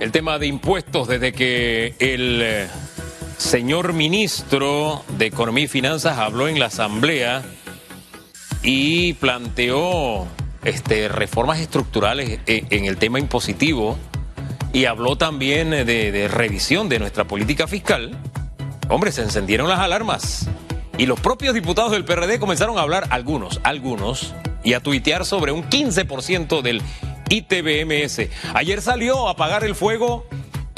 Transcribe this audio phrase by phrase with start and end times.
[0.00, 2.68] el tema de impuestos desde que el eh,
[3.36, 7.42] señor ministro de Economía y Finanzas habló en la Asamblea
[8.62, 10.26] y planteó
[10.64, 13.98] este, reformas estructurales en, en el tema impositivo
[14.72, 18.16] y habló también de, de revisión de nuestra política fiscal.
[18.88, 20.48] Hombre, se encendieron las alarmas.
[20.98, 25.52] Y los propios diputados del PRD comenzaron a hablar, algunos, algunos, y a tuitear sobre
[25.52, 26.82] un 15% del
[27.28, 28.28] ITBMS.
[28.54, 30.26] Ayer salió a apagar el fuego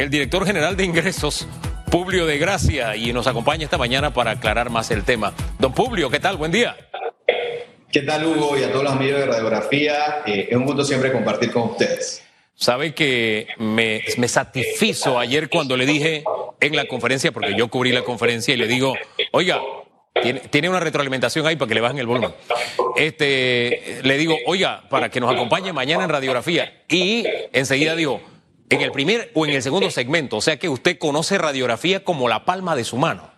[0.01, 1.47] el director general de ingresos,
[1.91, 5.35] Publio de Gracia, y nos acompaña esta mañana para aclarar más el tema.
[5.59, 6.39] Don Publio, ¿qué tal?
[6.39, 6.75] Buen día.
[7.93, 8.57] ¿Qué tal, Hugo?
[8.57, 12.23] Y a todos los amigos de Radiografía, eh, es un gusto siempre compartir con ustedes.
[12.55, 16.25] Sabe que me, me satisfizo ayer cuando le dije
[16.61, 18.95] en la conferencia, porque yo cubrí la conferencia y le digo,
[19.33, 19.61] oiga,
[20.13, 22.35] tiene, una retroalimentación ahí para que le bajen el volumen.
[22.97, 26.85] Este, le digo, oiga, para que nos acompañe mañana en radiografía.
[26.89, 28.21] Y enseguida digo,
[28.69, 32.29] en el primer o en el segundo segmento, o sea que usted conoce radiografía como
[32.29, 33.30] la palma de su mano.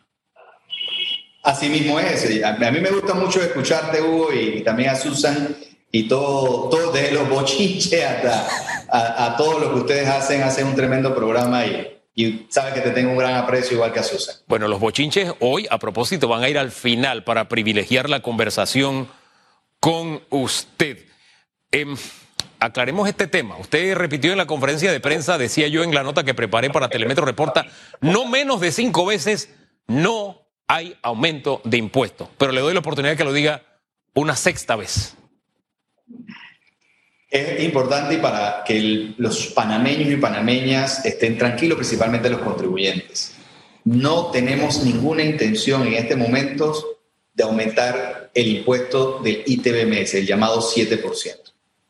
[1.43, 2.43] Así mismo es.
[2.45, 5.57] A mí me gusta mucho escucharte, Hugo, y también a Susan,
[5.91, 8.47] y todo, todo desde los bochinches hasta
[8.89, 12.81] a, a todo lo que ustedes hacen, hacen un tremendo programa y, y sabe que
[12.81, 14.37] te tengo un gran aprecio igual que a Susan.
[14.47, 19.09] Bueno, los bochinches hoy, a propósito, van a ir al final para privilegiar la conversación
[19.81, 20.99] con usted.
[21.71, 21.87] Eh,
[22.61, 23.57] aclaremos este tema.
[23.57, 26.89] Usted repitió en la conferencia de prensa, decía yo en la nota que preparé para
[26.89, 27.67] Telemetro Reporta,
[28.01, 29.55] no menos de cinco veces
[29.87, 32.29] no hay aumento de impuestos.
[32.39, 33.63] Pero le doy la oportunidad de que lo diga
[34.15, 35.17] una sexta vez.
[37.33, 43.33] Es importante para que los panameños y panameñas estén tranquilos, principalmente los contribuyentes.
[43.85, 46.99] No tenemos ninguna intención en este momento
[47.33, 51.01] de aumentar el impuesto del ITBMS, el llamado 7%.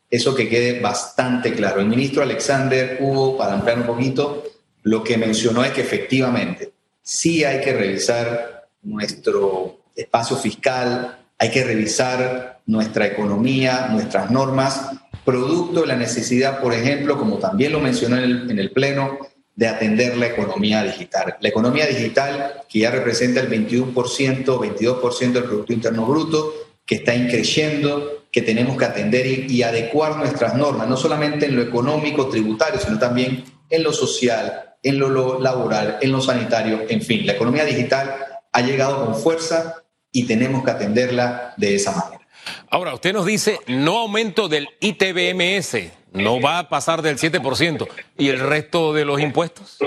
[0.09, 1.81] Eso que quede bastante claro.
[1.81, 4.45] El ministro Alexander Hugo, para ampliar un poquito,
[4.85, 6.71] lo que mencionó es que efectivamente
[7.03, 15.83] sí hay que revisar nuestro espacio fiscal, hay que revisar nuestra economía, nuestras normas, producto
[15.83, 19.19] de la necesidad, por ejemplo, como también lo mencionó en el, en el Pleno,
[19.55, 21.37] de atender la economía digital.
[21.41, 26.55] La economía digital, que ya representa el 21%, 22% del Producto Interno Bruto,
[26.87, 31.57] que está increciendo, que tenemos que atender y, y, adecuar nuestras normas, no solamente en
[31.57, 36.83] lo económico, tributario, sino también en lo social, en lo, lo laboral, en lo sanitario,
[36.89, 37.27] en fin.
[37.27, 38.15] La economía digital
[38.53, 42.22] ha llegado con fuerza y tenemos que atenderla de esa manera.
[42.71, 47.89] Ahora, usted nos dice no aumento del ITBMS, no va a pasar del 7%.
[48.19, 49.79] ¿Y el resto de los impuestos?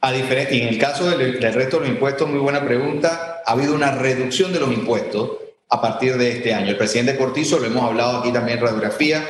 [0.00, 3.92] A en el caso del, resto de los impuestos, muy buena pregunta, ha habido una
[3.92, 6.70] reducción de los impuestos a partir de este año.
[6.70, 9.24] El presidente Cortizo, lo hemos hablado aquí también en radiografía,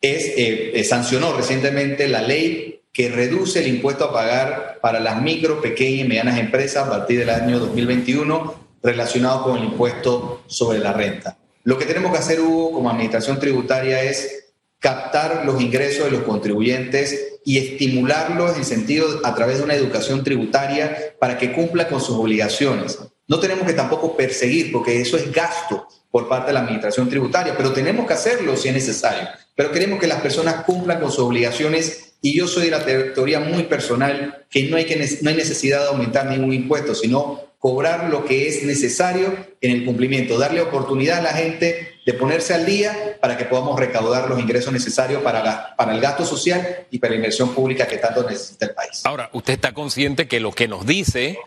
[0.00, 5.60] es, eh, sancionó recientemente la ley que reduce el impuesto a pagar para las micro,
[5.60, 10.92] pequeñas y medianas empresas a partir del año 2021 relacionado con el impuesto sobre la
[10.92, 11.38] renta.
[11.64, 14.46] Lo que tenemos que hacer, Hugo, como administración tributaria es
[14.78, 20.22] captar los ingresos de los contribuyentes y estimularlos en sentido a través de una educación
[20.22, 22.98] tributaria para que cumpla con sus obligaciones.
[23.28, 27.56] No tenemos que tampoco perseguir, porque eso es gasto por parte de la administración tributaria,
[27.56, 29.28] pero tenemos que hacerlo si es necesario.
[29.54, 33.40] Pero queremos que las personas cumplan con sus obligaciones y yo soy de la teoría
[33.40, 38.10] muy personal que no hay, que, no hay necesidad de aumentar ningún impuesto, sino cobrar
[38.10, 42.64] lo que es necesario en el cumplimiento, darle oportunidad a la gente de ponerse al
[42.64, 47.16] día para que podamos recaudar los ingresos necesarios para, el gasto social y para la
[47.16, 49.04] inversión pública que tanto necesita el país.
[49.04, 51.38] Ahora, usted está consciente que lo que nos dice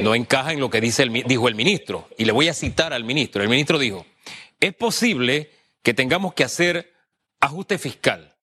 [0.00, 2.08] no encaja en lo que dice dijo el ministro.
[2.16, 3.42] Y le voy a citar al ministro.
[3.42, 4.06] El ministro dijo,
[4.60, 5.50] es posible
[5.82, 6.90] que tengamos que hacer
[7.40, 8.34] ajuste fiscal.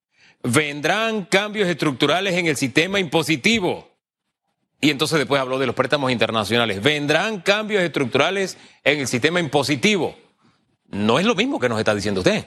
[0.44, 3.95] Vendrán cambios estructurales en el sistema impositivo
[4.86, 6.80] y entonces después habló de los préstamos internacionales.
[6.80, 10.16] Vendrán cambios estructurales en el sistema impositivo.
[10.92, 12.46] No es lo mismo que nos está diciendo usted.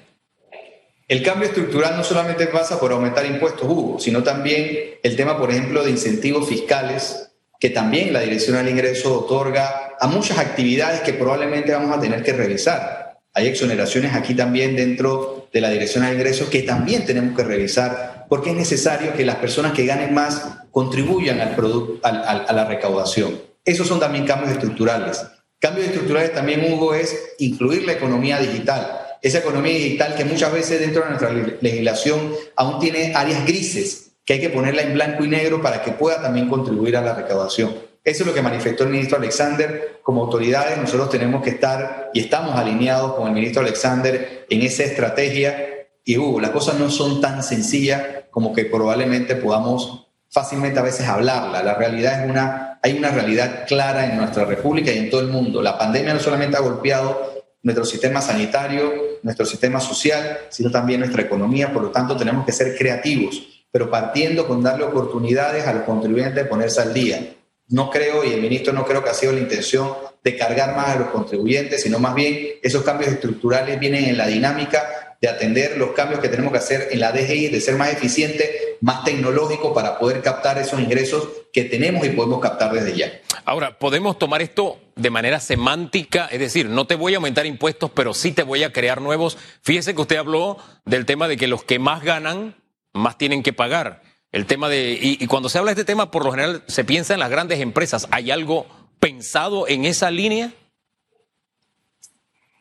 [1.09, 4.69] El cambio estructural no solamente pasa por aumentar impuestos, Hugo, sino también
[5.03, 10.07] el tema, por ejemplo, de incentivos fiscales, que también la Dirección del Ingreso otorga a
[10.07, 13.19] muchas actividades que probablemente vamos a tener que revisar.
[13.35, 18.18] Hay exoneraciones aquí también dentro de la Dirección del Ingreso que también tenemos que revisar
[18.29, 23.41] porque es necesario que las personas que ganen más contribuyan a la recaudación.
[23.65, 25.27] Esos son también cambios estructurales.
[25.59, 28.99] Cambios estructurales también, Hugo, es incluir la economía digital.
[29.21, 34.35] Esa economía digital que muchas veces dentro de nuestra legislación aún tiene áreas grises, que
[34.35, 37.75] hay que ponerla en blanco y negro para que pueda también contribuir a la recaudación.
[38.05, 39.99] Eso es lo que manifestó el ministro Alexander.
[40.03, 44.85] Como autoridades, nosotros tenemos que estar y estamos alineados con el ministro Alexander en esa
[44.85, 45.78] estrategia
[46.09, 51.07] Y Hugo, las cosas no son tan sencillas como que probablemente podamos fácilmente a veces
[51.07, 51.63] hablarla.
[51.63, 55.27] La realidad es una, hay una realidad clara en nuestra república y en todo el
[55.27, 55.61] mundo.
[55.61, 58.91] La pandemia no solamente ha golpeado nuestro sistema sanitario,
[59.23, 61.75] nuestro sistema social, sino también nuestra economía.
[61.75, 66.37] Por lo tanto, tenemos que ser creativos, pero partiendo con darle oportunidades a los contribuyentes
[66.37, 67.35] de ponerse al día.
[67.69, 69.93] No creo, y el ministro no creo que ha sido la intención
[70.25, 74.27] de cargar más a los contribuyentes, sino más bien esos cambios estructurales vienen en la
[74.27, 77.93] dinámica de atender los cambios que tenemos que hacer en la DGI, de ser más
[77.93, 83.21] eficiente, más tecnológico para poder captar esos ingresos que tenemos y podemos captar desde ya.
[83.45, 87.91] Ahora, podemos tomar esto de manera semántica, es decir, no te voy a aumentar impuestos,
[87.93, 89.39] pero sí te voy a crear nuevos.
[89.63, 92.55] Fíjese que usted habló del tema de que los que más ganan,
[92.93, 94.03] más tienen que pagar.
[94.31, 96.85] El tema de, y, y cuando se habla de este tema, por lo general se
[96.85, 98.07] piensa en las grandes empresas.
[98.11, 98.67] ¿Hay algo
[99.01, 100.53] pensado en esa línea?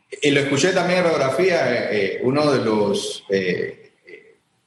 [0.10, 3.92] Y lo escuché también en radiografía, eh, eh, uno de los eh,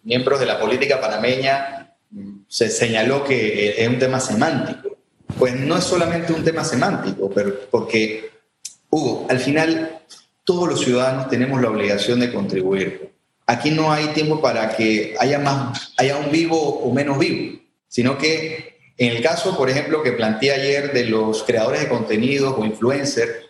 [0.03, 4.99] miembros de la política panameña mm, se señaló que es un tema semántico.
[5.39, 8.31] Pues no es solamente un tema semántico, pero porque,
[8.91, 10.01] Hugo, al final
[10.45, 13.13] todos los ciudadanos tenemos la obligación de contribuir.
[13.47, 17.59] Aquí no hay tiempo para que haya, más, haya un vivo o menos vivo,
[17.89, 18.71] sino que
[19.01, 23.50] en el caso, por ejemplo, que planteé ayer de los creadores de contenidos o influencers,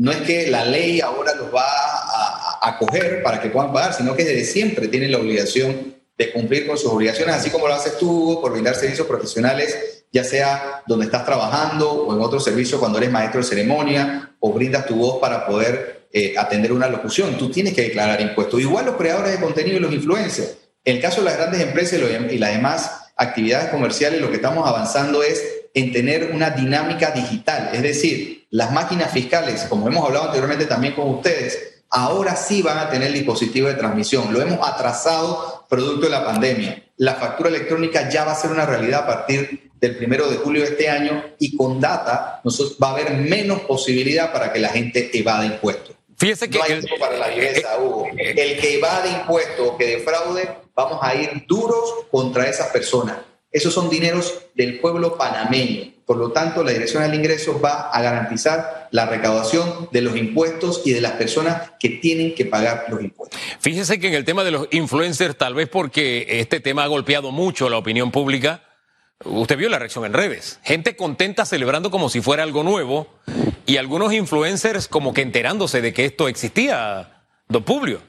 [0.00, 4.16] no es que la ley ahora los va a acoger para que puedan pagar, sino
[4.16, 7.98] que desde siempre tienen la obligación de cumplir con sus obligaciones, así como lo haces
[7.98, 12.96] tú, por brindar servicios profesionales, ya sea donde estás trabajando o en otro servicio cuando
[12.96, 17.36] eres maestro de ceremonia o brindas tu voz para poder eh, atender una locución.
[17.36, 18.58] Tú tienes que declarar impuestos.
[18.58, 20.56] Igual los creadores de contenido y los influencers.
[20.82, 22.00] En el caso de las grandes empresas
[22.30, 25.44] y las demás actividades comerciales, lo que estamos avanzando es
[25.74, 27.68] en tener una dinámica digital.
[27.74, 32.78] Es decir, las máquinas fiscales, como hemos hablado anteriormente también con ustedes, ahora sí van
[32.78, 34.32] a tener dispositivo de transmisión.
[34.32, 36.84] Lo hemos atrasado producto de la pandemia.
[36.96, 40.62] La factura electrónica ya va a ser una realidad a partir del primero de julio
[40.62, 42.42] de este año y con data
[42.82, 45.96] va a haber menos posibilidad para que la gente evada impuestos.
[46.16, 48.06] Fíjese que no hay el, para la viveza, Hugo.
[48.14, 53.16] El que evade impuestos o que defraude, vamos a ir duros contra esas personas.
[53.50, 55.94] Esos son dineros del pueblo panameño.
[56.10, 60.82] Por lo tanto, la Dirección del Ingreso va a garantizar la recaudación de los impuestos
[60.84, 63.38] y de las personas que tienen que pagar los impuestos.
[63.60, 67.30] Fíjese que en el tema de los influencers, tal vez porque este tema ha golpeado
[67.30, 68.64] mucho la opinión pública,
[69.24, 70.58] usted vio la reacción en redes.
[70.64, 73.06] Gente contenta celebrando como si fuera algo nuevo
[73.64, 78.00] y algunos influencers como que enterándose de que esto existía, don Publio.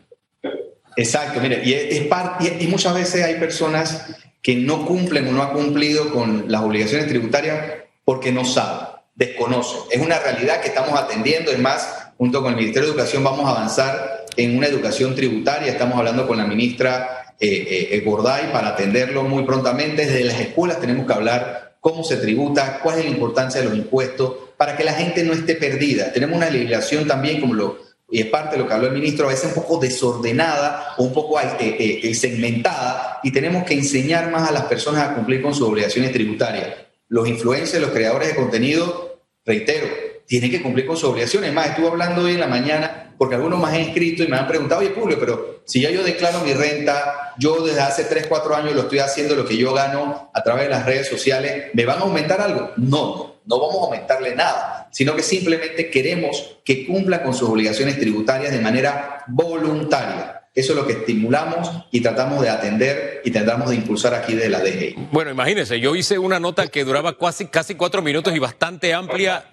[0.97, 5.53] Exacto, mire, y, es y muchas veces hay personas que no cumplen o no han
[5.53, 9.81] cumplido con las obligaciones tributarias porque no saben, desconocen.
[9.91, 13.45] Es una realidad que estamos atendiendo, es más, junto con el Ministerio de Educación vamos
[13.45, 18.69] a avanzar en una educación tributaria, estamos hablando con la ministra eh, eh, Gorday para
[18.69, 20.05] atenderlo muy prontamente.
[20.05, 23.77] Desde las escuelas tenemos que hablar cómo se tributa, cuál es la importancia de los
[23.77, 26.13] impuestos, para que la gente no esté perdida.
[26.13, 27.79] Tenemos una legislación también, como lo,
[28.11, 31.03] y es parte de lo que habló el ministro, a veces un poco desordenada o
[31.03, 35.15] un poco eh, eh, eh, segmentada y tenemos que enseñar más a las personas a
[35.15, 36.67] cumplir con sus obligaciones tributarias.
[37.11, 39.85] Los influencers, los creadores de contenido, reitero,
[40.25, 41.51] tienen que cumplir con sus obligaciones.
[41.51, 44.47] Más, estuve hablando hoy en la mañana porque algunos más han escrito y me han
[44.47, 48.55] preguntado, oye, Publio, pero si ya yo declaro mi renta, yo desde hace 3, 4
[48.55, 51.85] años lo estoy haciendo, lo que yo gano a través de las redes sociales, ¿me
[51.85, 52.71] van a aumentar algo?
[52.77, 57.99] No, no vamos a aumentarle nada, sino que simplemente queremos que cumpla con sus obligaciones
[57.99, 60.40] tributarias de manera voluntaria.
[60.53, 64.49] Eso es lo que estimulamos y tratamos de atender y tratamos de impulsar aquí de
[64.49, 64.95] la DGI.
[65.11, 69.45] Bueno, imagínense, yo hice una nota que duraba casi, casi cuatro minutos y bastante amplia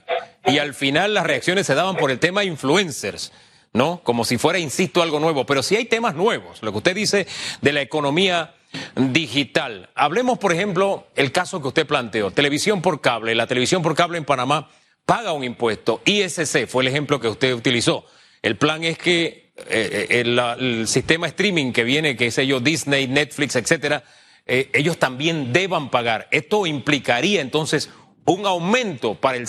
[0.44, 3.32] y al final las reacciones se daban por el tema influencers.
[3.74, 4.00] ¿No?
[4.02, 5.44] Como si fuera, insisto, algo nuevo.
[5.44, 6.62] Pero sí hay temas nuevos.
[6.62, 7.26] Lo que usted dice
[7.60, 8.54] de la economía
[8.96, 9.90] digital.
[9.94, 13.34] Hablemos, por ejemplo, el caso que usted planteó, televisión por cable.
[13.34, 14.70] La televisión por cable en Panamá
[15.04, 16.00] paga un impuesto.
[16.06, 18.06] ISC fue el ejemplo que usted utilizó.
[18.40, 23.06] El plan es que eh, eh, el, sistema streaming que viene, que es ellos, Disney,
[23.08, 24.04] Netflix, etcétera,
[24.46, 26.28] eh, ellos también deban pagar.
[26.30, 27.90] Esto implicaría entonces
[28.24, 29.46] un aumento para el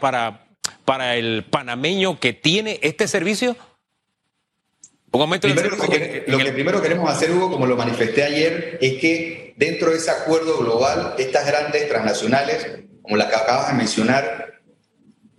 [0.00, 0.46] para,
[0.84, 3.56] para el panameño que tiene este servicio.
[5.10, 9.52] Primero, lo, que, lo que primero queremos hacer, Hugo, como lo manifesté ayer, es que
[9.58, 12.66] dentro de ese acuerdo global, estas grandes transnacionales,
[13.02, 14.61] como la que acabas de mencionar,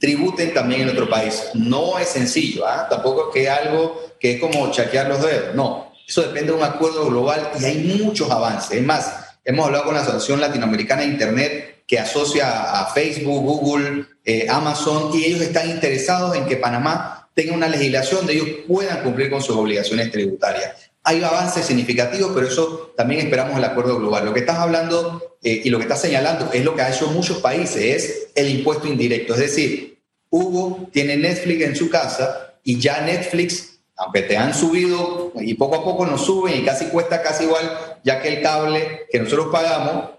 [0.03, 1.45] tributen también en otro país.
[1.53, 2.87] No es sencillo, ¿ah?
[2.89, 5.93] tampoco es que algo que es como chaquear los dedos, no.
[6.05, 8.79] Eso depende de un acuerdo global y hay muchos avances.
[8.79, 14.05] Es más, hemos hablado con la Asociación Latinoamericana de Internet que asocia a Facebook, Google,
[14.25, 19.03] eh, Amazon, y ellos están interesados en que Panamá tenga una legislación de ellos puedan
[19.03, 20.91] cumplir con sus obligaciones tributarias.
[21.05, 24.25] hay avances significativos, pero eso también esperamos el acuerdo global.
[24.25, 27.07] Lo que estás hablando eh, y lo que estás señalando es lo que ha hecho
[27.07, 29.33] muchos países, es el impuesto indirecto.
[29.33, 29.92] Es decir,
[30.33, 35.75] Hugo tiene Netflix en su casa y ya Netflix, aunque te han subido y poco
[35.75, 39.49] a poco nos suben y casi cuesta casi igual, ya que el cable que nosotros
[39.51, 40.09] pagamos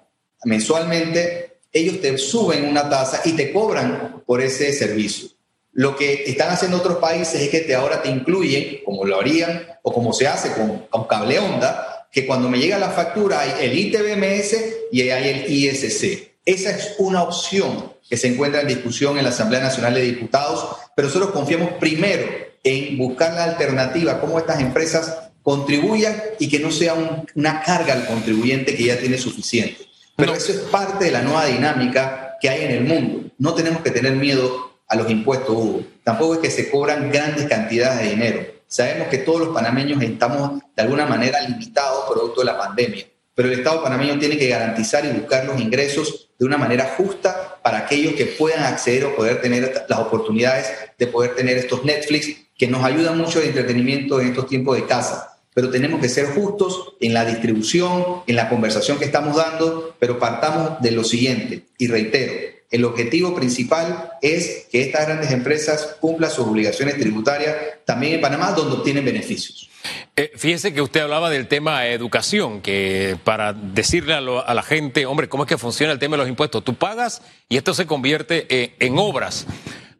[0.44, 5.30] mensualmente, ellos te suben una tasa y te cobran por ese servicio.
[5.72, 9.66] Lo que están haciendo otros países es que te, ahora te incluyen, como lo harían
[9.82, 13.52] o como se hace con, con cable onda, que cuando me llega la factura hay
[13.62, 14.56] el ITBMS
[14.92, 16.33] y hay el ISC.
[16.44, 20.76] Esa es una opción que se encuentra en discusión en la Asamblea Nacional de Diputados,
[20.94, 22.26] pero nosotros confiamos primero
[22.62, 26.94] en buscar la alternativa, cómo estas empresas contribuyan y que no sea
[27.34, 29.86] una carga al contribuyente que ya tiene suficiente.
[30.16, 33.30] Pero eso es parte de la nueva dinámica que hay en el mundo.
[33.38, 35.82] No tenemos que tener miedo a los impuestos, Hugo.
[36.02, 38.46] Tampoco es que se cobran grandes cantidades de dinero.
[38.66, 43.48] Sabemos que todos los panameños estamos de alguna manera limitados producto de la pandemia, pero
[43.48, 47.78] el Estado panameño tiene que garantizar y buscar los ingresos de una manera justa para
[47.78, 50.66] aquellos que puedan acceder o poder tener las oportunidades
[50.98, 54.86] de poder tener estos Netflix que nos ayudan mucho de entretenimiento en estos tiempos de
[54.86, 55.38] casa.
[55.54, 60.18] Pero tenemos que ser justos en la distribución, en la conversación que estamos dando, pero
[60.18, 62.32] partamos de lo siguiente, y reitero,
[62.70, 68.50] el objetivo principal es que estas grandes empresas cumplan sus obligaciones tributarias también en Panamá,
[68.50, 69.70] donde obtienen beneficios.
[70.16, 75.28] Eh, fíjese que usted hablaba del tema educación, que para decirle a, la gente, hombre,
[75.28, 76.62] ¿cómo es que funciona el tema de los impuestos?
[76.64, 79.46] Tú pagas y esto se convierte eh, en obras.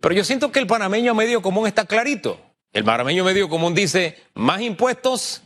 [0.00, 2.41] Pero yo siento que el panameño medio común está clarito.
[2.73, 5.43] El panameño medio común dice, más impuestos,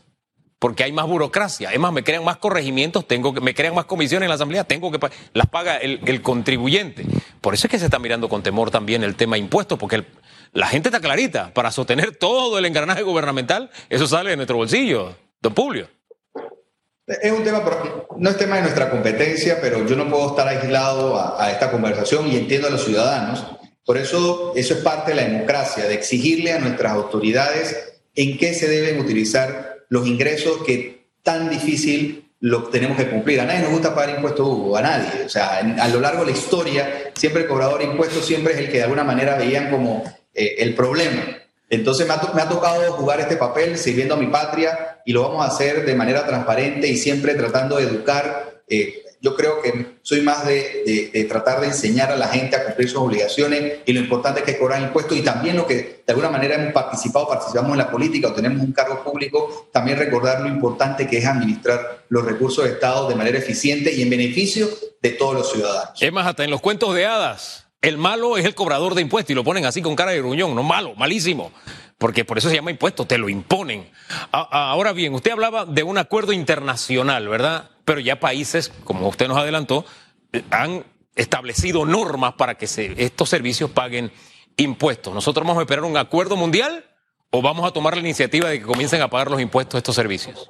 [0.58, 1.70] porque hay más burocracia.
[1.72, 4.64] Es más, me crean más corregimientos, tengo que, me crean más comisiones en la asamblea,
[4.64, 4.98] tengo que
[5.32, 7.06] las paga el, contribuyente.
[7.40, 10.04] Por eso es que se está mirando con temor también el tema impuestos, porque
[10.52, 11.52] la gente está clarita.
[11.54, 15.88] Para sostener todo el engranaje gubernamental, eso sale de nuestro bolsillo, don Publio.
[17.06, 17.62] Es un tema,
[18.18, 22.30] no es tema de nuestra competencia, pero yo no puedo estar aislado a, esta conversación
[22.30, 23.46] y entiendo a los ciudadanos.
[23.84, 28.52] Por eso, eso es parte de la democracia, de exigirle a nuestras autoridades en qué
[28.52, 33.40] se deben utilizar los ingresos que tan difícil lo tenemos que cumplir.
[33.40, 35.24] A nadie nos gusta pagar impuestos, Hugo, a nadie.
[35.24, 38.60] O sea, a lo largo de la historia, siempre el cobrador de impuestos siempre es
[38.60, 41.38] el que de alguna manera veían como eh, el problema.
[41.70, 45.48] Entonces me ha, tocado jugar este papel sirviendo a mi patria y lo vamos a
[45.48, 50.46] hacer de manera transparente y siempre tratando de educar eh, yo creo que soy más
[50.46, 54.46] de, tratar de enseñar a la gente a cumplir sus obligaciones y lo importante es
[54.46, 57.90] que cobrar impuestos y también lo que de alguna manera hemos participado, participamos en la
[57.90, 62.64] política o tenemos un cargo público, también recordar lo importante que es administrar los recursos
[62.64, 64.68] de Estado de manera eficiente y en beneficio
[65.02, 66.00] de todos los ciudadanos.
[66.00, 69.30] Es más, hasta en los cuentos de hadas, el malo es el cobrador de impuestos
[69.30, 71.52] y lo ponen así con cara de gruñón, no malo, malísimo
[71.98, 73.90] porque por eso se llama impuesto, te lo imponen.
[74.30, 77.70] Ahora bien, usted hablaba de un acuerdo internacional, ¿verdad?
[77.84, 79.84] Pero ya países, como usted nos adelantó,
[80.50, 80.84] han
[81.16, 82.66] establecido normas para que
[82.96, 84.12] estos servicios paguen
[84.56, 85.12] impuestos.
[85.12, 86.84] ¿Nosotros vamos a esperar un acuerdo mundial
[87.30, 90.48] o vamos a tomar la iniciativa de que comiencen a pagar los impuestos estos servicios?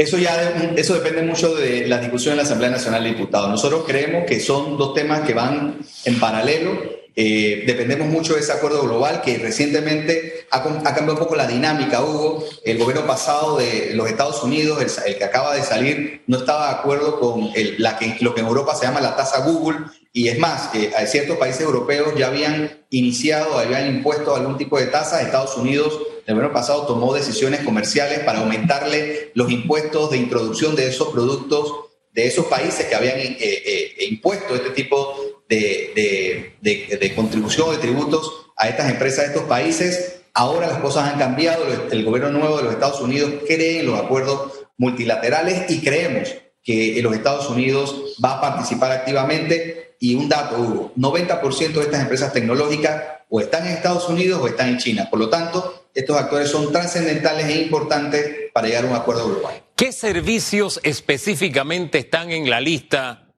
[0.00, 3.50] Eso ya eso depende mucho de la discusión en la Asamblea Nacional de Diputados.
[3.50, 5.76] Nosotros creemos que son dos temas que van
[6.06, 11.36] en paralelo eh, dependemos mucho de ese acuerdo global que recientemente ha, cambiado un poco
[11.36, 12.44] la dinámica, Hugo.
[12.64, 16.74] El gobierno pasado de los Estados Unidos, el, que acaba de salir, no estaba de
[16.76, 19.78] acuerdo con la que, lo que en Europa se llama la tasa Google.
[20.12, 24.86] Y es más, eh, ciertos países europeos ya habían iniciado, habían impuesto algún tipo de
[24.86, 25.20] tasa.
[25.20, 25.98] Estados Unidos,
[26.30, 31.90] el gobierno pasado, tomó decisiones comerciales para aumentarle los impuestos de introducción de esos productos
[32.12, 35.14] de esos países que habían eh, impuesto este tipo
[35.48, 40.22] de, de, de, contribución de tributos a estas empresas de estos países.
[40.34, 43.98] Ahora las cosas han cambiado, el gobierno nuevo de los Estados Unidos cree en los
[43.98, 49.96] acuerdos multilaterales y creemos que los Estados Unidos va a participar activamente.
[49.98, 54.46] Y un dato, Hugo, 90% de estas empresas tecnológicas o están en Estados Unidos o
[54.46, 55.08] están en China.
[55.10, 59.62] Por lo tanto, estos actores son trascendentales e importantes para llegar a un acuerdo global.
[59.76, 63.28] ¿Qué servicios específicamente están en la lista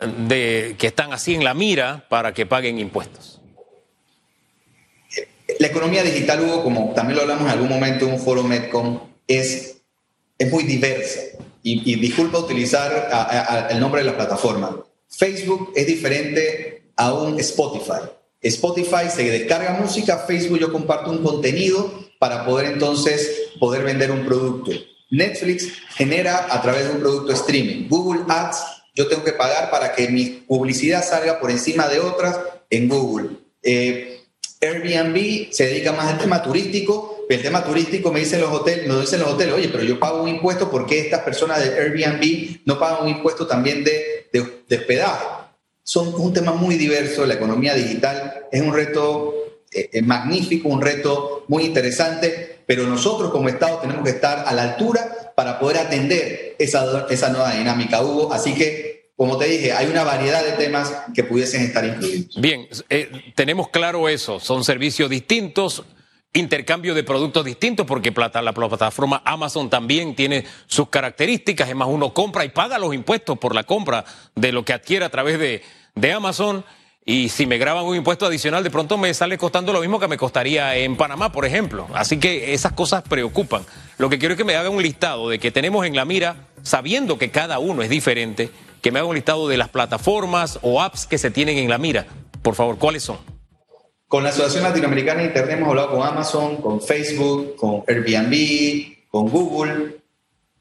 [0.00, 3.40] de, que están así en la mira para que paguen impuestos?
[5.58, 9.00] La economía digital, Hugo, como también lo hablamos en algún momento en un foro Medcom,
[9.26, 9.82] es,
[10.38, 11.20] es muy diversa.
[11.62, 14.82] Y, disculpa utilizar el nombre de la plataforma.
[15.08, 18.00] Facebook es diferente a un Spotify.
[18.42, 24.24] Spotify se descarga música, Facebook yo comparto un contenido para poder entonces poder vender un
[24.24, 24.72] producto.
[25.10, 27.88] Netflix genera a través de un producto streaming.
[27.88, 28.58] Google Ads
[28.94, 33.30] yo tengo que pagar para que mi publicidad salga por encima de otras en Google.
[33.62, 34.20] Eh,
[34.60, 39.00] Airbnb se dedica más al tema turístico el tema turístico me dicen los hoteles, nos
[39.00, 42.78] dicen los hoteles, oye, pero yo pago un impuesto, porque estas personas de Airbnb no
[42.78, 45.24] pagan un impuesto también de, de, hospedaje?
[45.84, 49.34] Son un tema muy diverso, la economía digital es un reto
[49.72, 54.62] eh, magnífico, un reto muy interesante, pero nosotros como Estado tenemos que estar a la
[54.62, 58.32] altura para poder atender esa, esa nueva dinámica, Hugo.
[58.32, 62.40] Así que como te dije, hay una variedad de temas que pudiesen estar incluidos.
[62.40, 65.84] Bien, eh, tenemos claro eso, son servicios distintos,
[66.34, 72.14] intercambio de productos distintos, porque la plataforma Amazon también tiene sus características, es más, uno
[72.14, 75.62] compra y paga los impuestos por la compra de lo que adquiere a través de,
[75.94, 76.64] de Amazon.
[77.04, 80.06] Y si me graban un impuesto adicional, de pronto me sale costando lo mismo que
[80.06, 81.88] me costaría en Panamá, por ejemplo.
[81.94, 83.64] Así que esas cosas preocupan.
[83.98, 86.46] Lo que quiero es que me haga un listado de que tenemos en la mira,
[86.62, 90.80] sabiendo que cada uno es diferente, que me haga un listado de las plataformas o
[90.80, 92.06] apps que se tienen en la mira.
[92.40, 93.41] Por favor, ¿cuáles son?
[94.12, 99.30] Con la Asociación Latinoamericana de Internet hemos hablado con Amazon, con Facebook, con Airbnb, con
[99.30, 100.02] Google.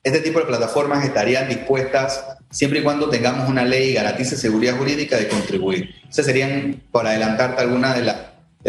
[0.02, 4.78] Este tipo de plataformas estarían dispuestas siempre y cuando tengamos una ley y garantice seguridad
[4.78, 5.94] jurídica de contribuir.
[6.10, 8.04] Esas serían, por adelantarte, algunas de,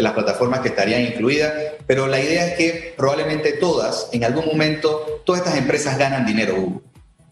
[0.03, 1.53] las plataformas que estarían incluidas,
[1.87, 6.81] pero la idea es que probablemente todas, en algún momento, todas estas empresas ganan dinero,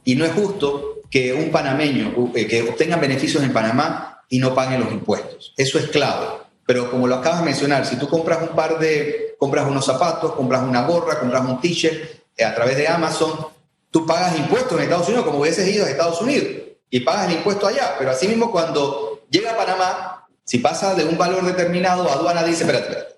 [0.05, 4.55] Y no es justo que un panameño, eh, que obtengan beneficios en Panamá y no
[4.55, 5.53] paguen los impuestos.
[5.57, 6.40] Eso es clave.
[6.71, 10.31] Pero como lo acabas de mencionar, si tú compras un par de, compras unos zapatos,
[10.35, 12.01] compras una gorra, compras un t-shirt
[12.37, 13.47] eh, a través de Amazon,
[13.89, 16.47] tú pagas impuestos en Estados Unidos como hubieses ido a Estados Unidos
[16.89, 17.95] y pagas el impuesto allá.
[17.99, 22.87] Pero asimismo cuando llega a Panamá, si pasa de un valor determinado, aduana dice, espérate,
[22.87, 23.15] espérate.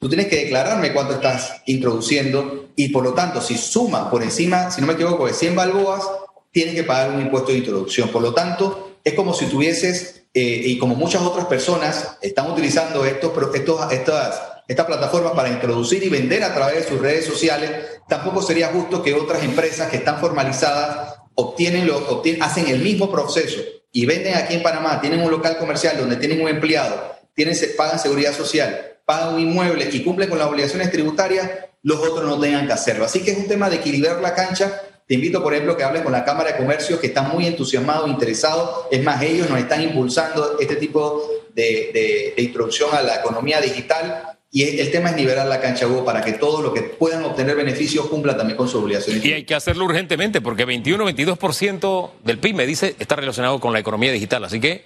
[0.00, 4.72] Tú tienes que declararme cuánto estás introduciendo y por lo tanto, si suma por encima,
[4.72, 6.02] si no me equivoco, de 100 balboas,
[6.50, 8.08] tienes que pagar un impuesto de introducción.
[8.08, 13.04] Por lo tanto, es como si tuvieses, eh, y como muchas otras personas están utilizando
[13.04, 17.70] estos, estos, estas, estas plataformas para introducir y vender a través de sus redes sociales,
[18.08, 23.10] tampoco sería justo que otras empresas que están formalizadas obtienen lo, obtienen, hacen el mismo
[23.10, 23.60] proceso
[23.92, 27.98] y venden aquí en Panamá, tienen un local comercial donde tienen un empleado, tienen, pagan
[27.98, 31.50] seguridad social, pagan un inmueble y cumplen con las obligaciones tributarias,
[31.82, 33.04] los otros no tengan que hacerlo.
[33.04, 36.02] Así que es un tema de equilibrar la cancha te invito, por ejemplo, que hables
[36.02, 38.86] con la Cámara de Comercio, que están muy entusiasmados, interesados.
[38.90, 44.36] Es más, ellos nos están impulsando este tipo de, introducción a la economía digital.
[44.50, 47.56] Y el tema es nivelar la cancha, Hugo, para que todos los que puedan obtener
[47.56, 49.18] beneficios cumplan también con su obligación.
[49.22, 53.78] Y hay que hacerlo urgentemente, porque 21-22% del PIB, me dice, está relacionado con la
[53.78, 54.44] economía digital.
[54.44, 54.84] Así que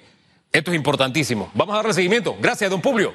[0.52, 1.50] esto es importantísimo.
[1.54, 2.36] Vamos a darle seguimiento.
[2.40, 3.12] Gracias, don Publio.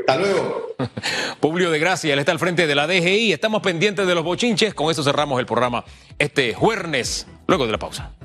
[0.00, 0.74] Hasta luego.
[1.40, 3.32] Publio de Gracia, él está al frente de la DGI.
[3.32, 4.74] Estamos pendientes de los bochinches.
[4.74, 5.84] Con eso cerramos el programa
[6.18, 8.17] este jueves, luego de la pausa.